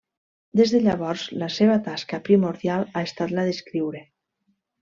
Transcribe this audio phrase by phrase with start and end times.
[0.59, 4.07] Des de llavors la seva tasca primordial ha estat la d'escriure.